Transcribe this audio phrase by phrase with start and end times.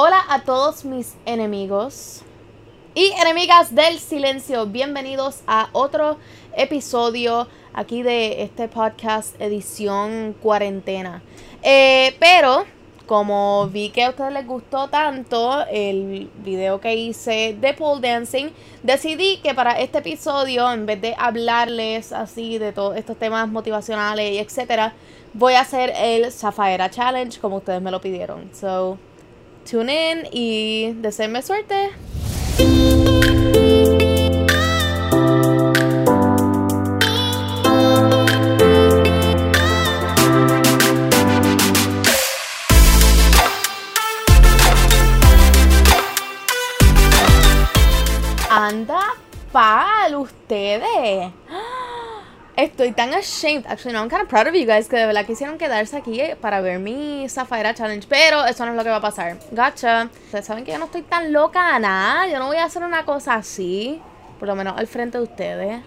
[0.00, 2.22] Hola a todos mis enemigos
[2.94, 4.64] y enemigas del silencio.
[4.64, 6.18] Bienvenidos a otro
[6.56, 11.20] episodio aquí de este podcast edición cuarentena.
[11.64, 12.64] Eh, pero
[13.06, 18.50] como vi que a ustedes les gustó tanto el video que hice de pole dancing,
[18.84, 24.30] decidí que para este episodio, en vez de hablarles así de todos estos temas motivacionales
[24.30, 24.92] y etcétera,
[25.34, 28.48] voy a hacer el Zafaera Challenge como ustedes me lo pidieron.
[28.54, 28.96] So,
[29.68, 31.90] tune in y deseenme suerte.
[48.50, 49.14] Anda
[49.52, 51.32] pal ustedes.
[52.58, 53.66] Estoy tan ashamed.
[53.68, 56.20] Actually, no, I'm kind of proud of you guys que de verdad quisieron quedarse aquí
[56.40, 58.04] para ver mi Zafaira Challenge.
[58.08, 59.36] Pero eso no es lo que va a pasar.
[59.52, 60.10] Gotcha.
[60.24, 62.26] Ustedes saben que yo no estoy tan loca, nada.
[62.26, 64.02] Yo no voy a hacer una cosa así.
[64.40, 65.82] Por lo menos al frente de ustedes.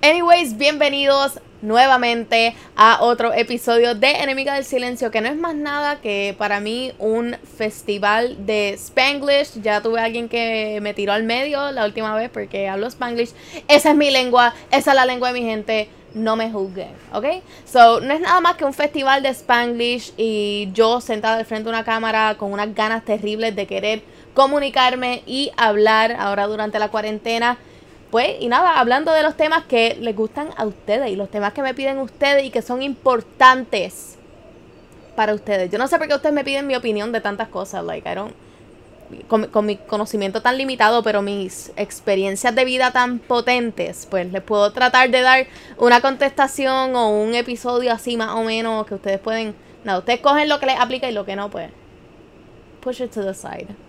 [0.00, 6.00] Anyways, bienvenidos nuevamente a otro episodio de Enemiga del Silencio, que no es más nada
[6.00, 9.60] que para mí un festival de Spanglish.
[9.62, 13.30] Ya tuve alguien que me tiró al medio la última vez porque hablo Spanglish.
[13.68, 15.88] Esa es mi lengua, esa es la lengua de mi gente.
[16.14, 17.26] No me juzguen, ¿ok?
[17.66, 21.64] So, no es nada más que un festival de Spanglish y yo sentada al frente
[21.64, 26.88] de una cámara con unas ganas terribles de querer comunicarme y hablar ahora durante la
[26.88, 27.58] cuarentena.
[28.10, 31.52] Pues, y nada, hablando de los temas que les gustan a ustedes y los temas
[31.52, 34.16] que me piden ustedes y que son importantes
[35.16, 35.70] para ustedes.
[35.70, 37.84] Yo no sé por qué ustedes me piden mi opinión de tantas cosas.
[37.84, 38.34] Like, I don't.
[39.28, 44.42] Con, con, mi conocimiento tan limitado, pero mis experiencias de vida tan potentes, pues les
[44.42, 45.46] puedo tratar de dar
[45.78, 49.54] una contestación o un episodio así más o menos que ustedes pueden.
[49.84, 51.70] Nada, ustedes cogen lo que les aplica y lo que no, pues.
[52.80, 53.85] Push it to the side.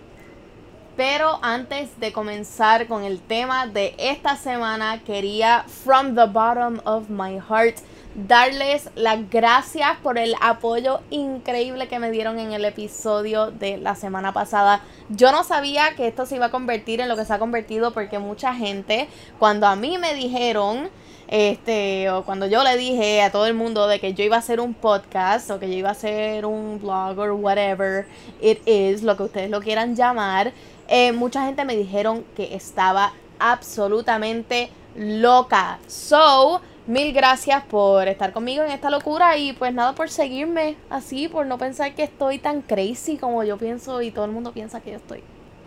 [0.98, 7.08] Pero antes de comenzar con el tema de esta semana, quería, from the bottom of
[7.08, 7.76] my heart,
[8.16, 13.94] darles las gracias por el apoyo increíble que me dieron en el episodio de la
[13.94, 14.82] semana pasada.
[15.08, 17.92] Yo no sabía que esto se iba a convertir en lo que se ha convertido
[17.92, 19.06] porque mucha gente,
[19.38, 20.90] cuando a mí me dijeron,
[21.28, 24.38] este, o cuando yo le dije a todo el mundo de que yo iba a
[24.40, 28.06] hacer un podcast o que yo iba a hacer un blog o whatever
[28.40, 30.52] it is, lo que ustedes lo quieran llamar,
[30.88, 35.78] eh, mucha gente me dijeron que estaba absolutamente loca.
[35.86, 41.28] So, mil gracias por estar conmigo en esta locura y pues nada por seguirme así,
[41.28, 44.80] por no pensar que estoy tan crazy como yo pienso y todo el mundo piensa
[44.80, 45.22] que yo estoy.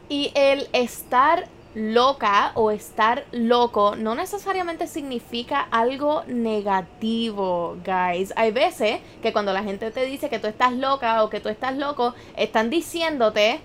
[0.09, 8.33] Y el estar loca o estar loco no necesariamente significa algo negativo, guys.
[8.35, 11.47] Hay veces que cuando la gente te dice que tú estás loca o que tú
[11.49, 13.61] estás loco, están diciéndote,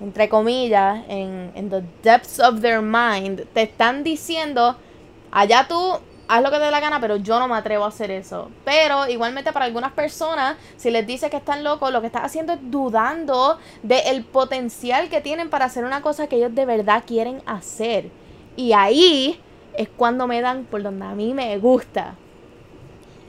[0.00, 4.76] entre comillas, en, en the depths of their mind, te están diciendo,
[5.30, 7.88] allá tú haz lo que te dé la gana, pero yo no me atrevo a
[7.88, 8.50] hacer eso.
[8.64, 12.54] Pero igualmente para algunas personas, si les dice que están locos, lo que estás haciendo
[12.54, 17.42] es dudando del potencial que tienen para hacer una cosa que ellos de verdad quieren
[17.46, 18.10] hacer.
[18.56, 19.40] Y ahí
[19.76, 22.14] es cuando me dan por donde a mí me gusta.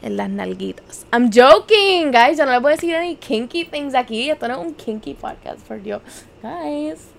[0.06, 1.06] En las nalguitas.
[1.12, 2.38] I'm joking, guys.
[2.38, 4.30] Yo no les voy a decir any kinky things aquí.
[4.30, 6.02] Esto no es un kinky podcast, por Dios.
[6.42, 7.16] Guys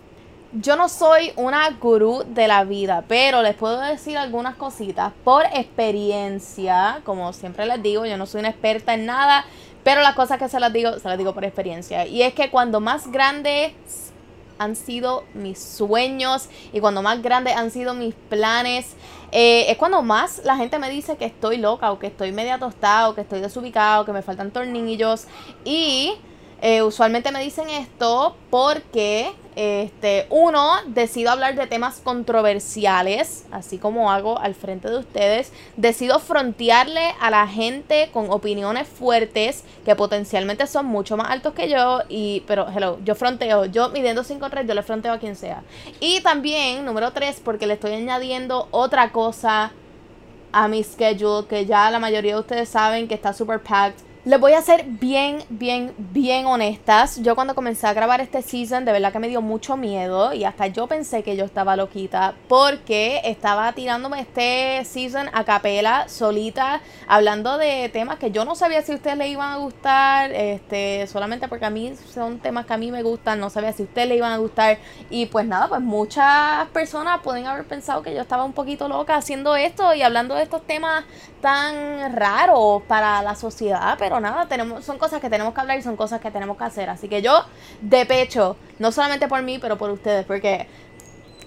[0.53, 5.45] yo no soy una gurú de la vida, pero les puedo decir algunas cositas por
[5.47, 7.01] experiencia.
[7.05, 9.45] Como siempre les digo, yo no soy una experta en nada,
[9.83, 12.07] pero las cosas que se las digo, se las digo por experiencia.
[12.07, 13.73] Y es que cuando más grandes
[14.59, 18.95] han sido mis sueños y cuando más grandes han sido mis planes,
[19.33, 22.59] eh, es cuando más la gente me dice que estoy loca o que estoy media
[22.59, 25.27] tostada o que estoy desubicado, que me faltan tornillos.
[25.65, 26.15] Y
[26.63, 34.13] eh, usualmente me dicen esto porque este, uno, decido hablar de temas controversiales, así como
[34.13, 35.51] hago al frente de ustedes.
[35.79, 41.71] Decido frontearle a la gente con opiniones fuertes que potencialmente son mucho más altos que
[41.71, 42.01] yo.
[42.11, 45.63] Y, pero, hello, yo fronteo, yo midiendo 5'3, yo le fronteo a quien sea.
[46.01, 49.73] Y también, número 3, porque le estoy añadiendo otra cosa
[50.53, 54.41] a mi schedule que ya la mayoría de ustedes saben que está super packed les
[54.41, 57.23] voy a ser bien, bien, bien honestas.
[57.23, 60.43] Yo cuando comencé a grabar este season, de verdad que me dio mucho miedo y
[60.43, 66.81] hasta yo pensé que yo estaba loquita porque estaba tirándome este season a capela, solita,
[67.07, 71.07] hablando de temas que yo no sabía si a ustedes les iban a gustar, este,
[71.07, 73.87] solamente porque a mí son temas que a mí me gustan, no sabía si a
[73.87, 74.79] ustedes les iban a gustar
[75.09, 79.15] y pues nada, pues muchas personas pueden haber pensado que yo estaba un poquito loca
[79.15, 81.05] haciendo esto y hablando de estos temas
[81.41, 85.83] tan raros para la sociedad, pero nada, tenemos, son cosas que tenemos que hablar y
[85.83, 86.91] son cosas que tenemos que hacer.
[86.91, 87.45] Así que yo,
[87.81, 90.67] de pecho, no solamente por mí, pero por ustedes, porque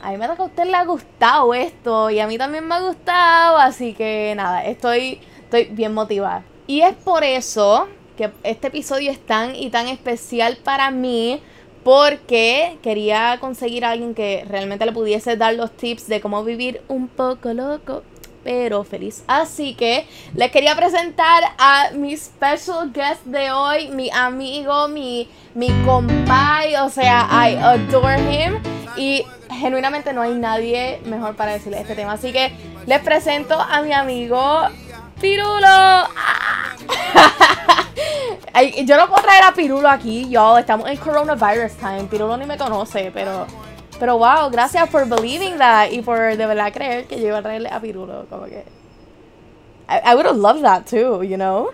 [0.02, 2.68] a mí me da que a usted le ha gustado esto y a mí también
[2.68, 6.44] me ha gustado, así que nada, estoy, estoy bien motivada.
[6.68, 7.88] Y es por eso
[8.18, 11.42] que este episodio es tan y tan especial para mí
[11.84, 16.82] porque quería conseguir a alguien que realmente le pudiese dar los tips de cómo vivir
[16.88, 18.04] un poco loco
[18.44, 19.24] pero feliz.
[19.28, 25.72] Así que les quería presentar a mi special guest de hoy, mi amigo, mi, mi
[25.88, 28.60] o sea, I adore him.
[28.96, 32.14] Y genuinamente no hay nadie mejor para decirle este tema.
[32.14, 32.52] Así que
[32.86, 34.68] les presento a mi amigo
[35.20, 35.68] Pirulo.
[38.86, 40.58] yo no puedo traer a Pirulo aquí, yo.
[40.58, 42.06] Estamos en coronavirus time.
[42.06, 43.46] Pirulo ni me conoce, pero.
[44.00, 47.42] Pero wow, gracias por believing that y por de verdad creer que yo iba a
[47.42, 48.26] traerle a Pirulo.
[48.30, 48.64] Como que.
[49.90, 51.72] I, I would have loved that too, you know.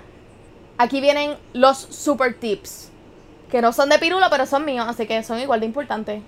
[0.77, 2.89] Aquí vienen los super tips.
[3.49, 6.21] Que no son de Pirulo, pero son míos, así que son igual de importantes.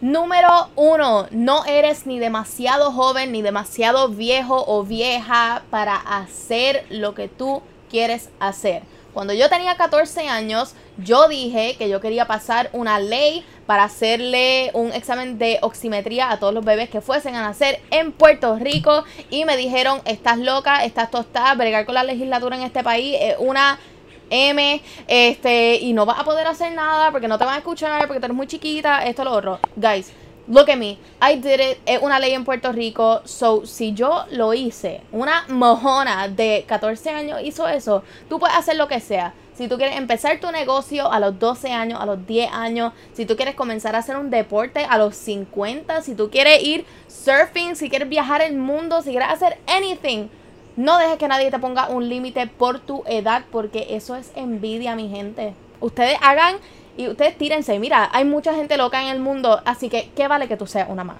[0.00, 7.14] Número uno, no eres ni demasiado joven ni demasiado viejo o vieja para hacer lo
[7.14, 8.82] que tú quieres hacer.
[9.12, 14.70] Cuando yo tenía 14 años, yo dije que yo quería pasar una ley para hacerle
[14.72, 19.04] un examen de oximetría a todos los bebés que fuesen a nacer en Puerto Rico
[19.28, 23.36] y me dijeron, estás loca, estás tostada, bregar con la legislatura en este país es
[23.38, 23.78] una
[24.30, 28.06] M, este, y no vas a poder hacer nada porque no te van a escuchar,
[28.06, 29.58] porque tú eres muy chiquita, esto, lo otro.
[29.76, 30.12] Guys,
[30.46, 34.24] look at me, I did it, es una ley en Puerto Rico, so si yo
[34.30, 39.34] lo hice, una mojona de 14 años hizo eso, tú puedes hacer lo que sea.
[39.58, 43.26] Si tú quieres empezar tu negocio a los 12 años, a los 10 años, si
[43.26, 47.74] tú quieres comenzar a hacer un deporte a los 50, si tú quieres ir surfing,
[47.74, 50.28] si quieres viajar el mundo, si quieres hacer anything,
[50.76, 54.94] no dejes que nadie te ponga un límite por tu edad, porque eso es envidia,
[54.94, 55.54] mi gente.
[55.80, 56.58] Ustedes hagan
[56.96, 57.80] y ustedes tírense.
[57.80, 60.88] Mira, hay mucha gente loca en el mundo, así que ¿qué vale que tú seas
[60.88, 61.16] una más?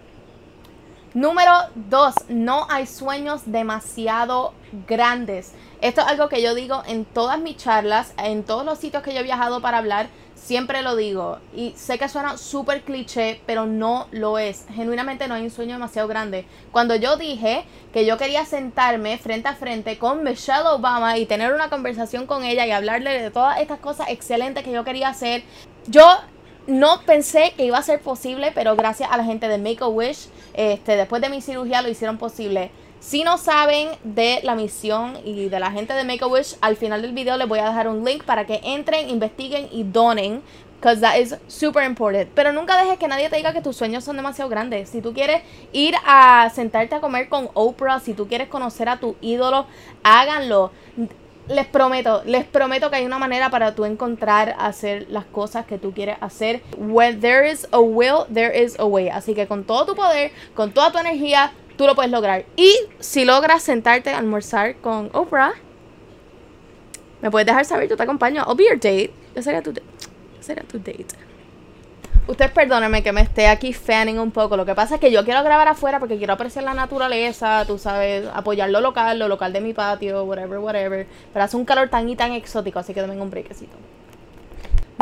[1.19, 4.55] Número dos, no hay sueños demasiado
[4.87, 5.51] grandes.
[5.81, 9.13] Esto es algo que yo digo en todas mis charlas, en todos los sitios que
[9.13, 10.07] yo he viajado para hablar.
[10.37, 14.65] Siempre lo digo y sé que suena súper cliché, pero no lo es.
[14.73, 16.47] Genuinamente no hay un sueño demasiado grande.
[16.71, 21.53] Cuando yo dije que yo quería sentarme frente a frente con Michelle Obama y tener
[21.53, 25.43] una conversación con ella y hablarle de todas estas cosas excelentes que yo quería hacer,
[25.89, 26.07] yo
[26.69, 29.89] no pensé que iba a ser posible, pero gracias a la gente de Make a
[29.89, 32.71] Wish, este, después de mi cirugía lo hicieron posible.
[33.01, 36.77] Si no saben de la misión y de la gente de Make a Wish, al
[36.77, 40.43] final del video les voy a dejar un link para que entren, investiguen y donen.
[40.79, 42.31] Because that is super important.
[42.35, 44.89] Pero nunca dejes que nadie te diga que tus sueños son demasiado grandes.
[44.91, 45.43] Si tú quieres
[45.73, 49.67] ir a sentarte a comer con Oprah, si tú quieres conocer a tu ídolo,
[50.05, 50.71] háganlo.
[51.49, 55.79] Les prometo, les prometo que hay una manera para tú encontrar hacer las cosas que
[55.79, 56.63] tú quieres hacer.
[56.77, 59.09] When there is a will, there is a way.
[59.09, 62.45] Así que con todo tu poder, con toda tu energía, tú lo puedes lograr.
[62.57, 65.55] Y si logras sentarte a almorzar con Oprah,
[67.23, 68.45] me puedes dejar saber, yo te acompaño.
[68.47, 69.13] I'll be your date.
[69.35, 69.73] Yo sería tu,
[70.41, 71.28] sería tu date.
[72.29, 74.55] Ustedes perdónenme que me esté aquí fanning un poco.
[74.55, 77.79] Lo que pasa es que yo quiero grabar afuera porque quiero apreciar la naturaleza, tú
[77.79, 81.07] sabes, apoyar lo local, lo local de mi patio, whatever, whatever.
[81.33, 83.75] Pero hace un calor tan y tan exótico, así que denme un brequecito.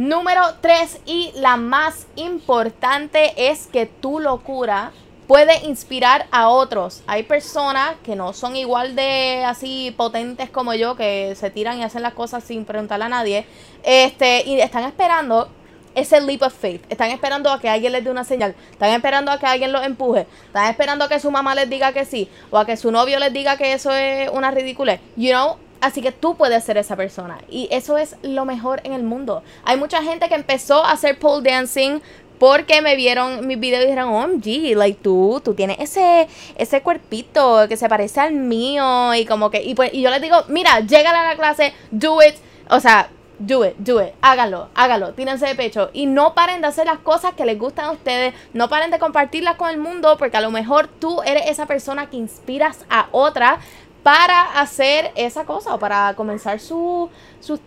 [0.01, 4.93] Número 3 y la más importante es que tu locura
[5.27, 7.03] puede inspirar a otros.
[7.09, 11.83] Hay personas que no son igual de así potentes como yo, que se tiran y
[11.83, 13.47] hacen las cosas sin preguntarle a nadie,
[13.83, 15.49] este, y están esperando
[15.97, 16.85] ese leap of faith.
[16.89, 18.55] Están esperando a que alguien les dé una señal.
[18.71, 20.27] Están esperando a que alguien los empuje.
[20.47, 22.29] Están esperando a que su mamá les diga que sí.
[22.51, 25.01] O a que su novio les diga que eso es una ridiculez.
[25.17, 27.39] You know, Así que tú puedes ser esa persona.
[27.49, 29.43] Y eso es lo mejor en el mundo.
[29.65, 32.01] Hay mucha gente que empezó a hacer pole dancing
[32.39, 37.67] porque me vieron mis videos y dijeron, OMG, like tú, tú tienes ese, ese cuerpito
[37.69, 39.15] que se parece al mío.
[39.15, 42.23] Y como que, y pues, y yo les digo, mira, llega a la clase, do
[42.23, 42.35] it.
[42.69, 45.91] O sea, do it, do it, háganlo, háganlo, tírense de pecho.
[45.93, 48.99] Y no paren de hacer las cosas que les gustan a ustedes, no paren de
[48.99, 53.09] compartirlas con el mundo, porque a lo mejor tú eres esa persona que inspiras a
[53.13, 53.59] otra
[54.07, 57.11] para hacer esa cosa o para comenzar sus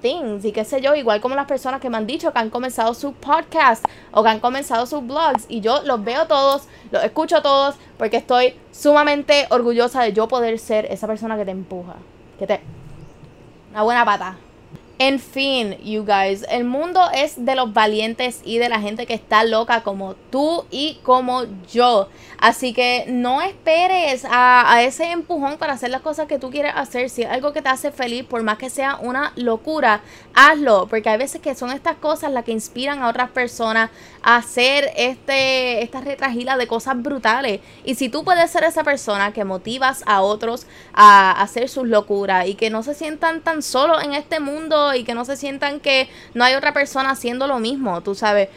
[0.02, 2.50] things y qué sé yo, igual como las personas que me han dicho que han
[2.50, 3.84] comenzado su podcast
[4.14, 8.16] o que han comenzado sus blogs y yo los veo todos, los escucho todos porque
[8.16, 11.96] estoy sumamente orgullosa de yo poder ser esa persona que te empuja,
[12.40, 12.62] que te...
[13.72, 14.38] Una buena pata.
[15.02, 19.14] En fin, you guys, el mundo es de los valientes y de la gente que
[19.14, 22.10] está loca como tú y como yo.
[22.38, 27.10] Así que no esperes a, ese empujón para hacer las cosas que tú quieres hacer.
[27.10, 30.02] Si es algo que te hace feliz, por más que sea una locura,
[30.34, 30.88] hazlo.
[30.88, 33.92] Porque hay veces que son estas cosas las que inspiran a otras personas
[34.22, 37.62] a hacer este, esta retragila de cosas brutales.
[37.86, 42.48] Y si tú puedes ser esa persona que motivas a otros a hacer sus locuras
[42.48, 45.80] y que no se sientan tan solos en este mundo y que no se sientan
[45.80, 48.50] que no hay otra persona haciendo lo mismo, tú sabes.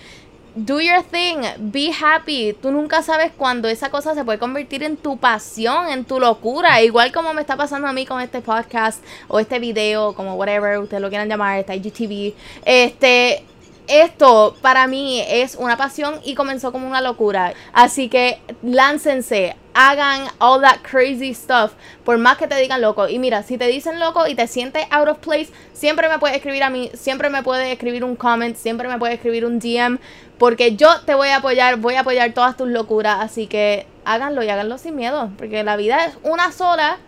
[0.55, 2.53] Do your thing, be happy.
[2.61, 6.83] Tú nunca sabes cuándo esa cosa se puede convertir en tu pasión, en tu locura.
[6.83, 10.79] Igual como me está pasando a mí con este podcast o este video, como whatever
[10.79, 12.35] ustedes lo quieran llamar, este IGTV.
[12.67, 13.47] Este,
[13.89, 17.55] esto para mí es una pasión y comenzó como una locura.
[17.73, 21.73] Así que láncense, hagan all that crazy stuff,
[22.05, 23.09] por más que te digan loco.
[23.09, 26.37] Y mira, si te dicen loco y te sientes out of place, siempre me puedes
[26.37, 29.99] escribir a mí, siempre me puedes escribir un comment, siempre me puedes escribir un DM,
[30.38, 33.19] porque yo te voy a apoyar, voy a apoyar todas tus locuras.
[33.21, 36.99] Así que háganlo y háganlo sin miedo, porque la vida es una sola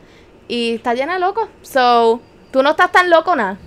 [0.49, 1.49] y está llena de locos.
[1.63, 3.59] So, tú no estás tan loco, nada.